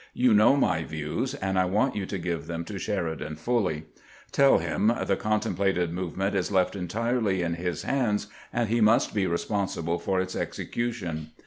[0.15, 3.83] You know my views, and I want you to give them to Sheridan fully.
[4.31, 9.27] Tell him the contemplated movement is left entirely in his hands, and he must be
[9.27, 11.33] responsible for its execution.